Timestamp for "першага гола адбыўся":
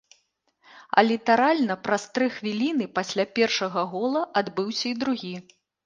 3.39-4.85